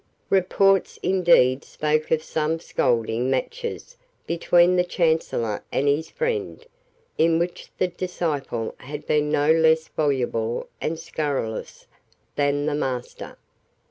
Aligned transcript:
Report 0.31 0.97
indeed 1.03 1.63
spoke 1.63 2.09
of 2.09 2.23
some 2.23 2.59
scolding 2.59 3.29
matches 3.29 3.97
between 4.25 4.75
the 4.75 4.83
Chancellor 4.83 5.63
and 5.71 5.87
his 5.87 6.09
friend, 6.09 6.65
in 7.19 7.37
which 7.37 7.69
the 7.77 7.87
disciple 7.89 8.73
had 8.79 9.05
been 9.05 9.29
not 9.29 9.51
less 9.51 9.89
voluble 9.89 10.67
and 10.81 10.97
scurrilous 10.97 11.85
than 12.35 12.65
the 12.65 12.73
master. 12.73 13.37